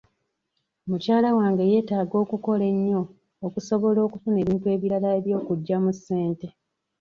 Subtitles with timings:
[0.89, 3.01] Mukyala wange yeetaaga okukola ennyo
[3.45, 6.47] okusobola okufuna ebintu ebirala eby'okuggyamu ssente